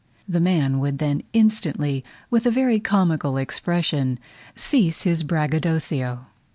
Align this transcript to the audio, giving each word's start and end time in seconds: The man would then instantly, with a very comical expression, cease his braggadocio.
The 0.27 0.39
man 0.39 0.79
would 0.79 0.97
then 0.97 1.21
instantly, 1.31 2.03
with 2.31 2.47
a 2.47 2.49
very 2.49 2.79
comical 2.79 3.37
expression, 3.37 4.17
cease 4.55 5.03
his 5.03 5.21
braggadocio. 5.21 6.25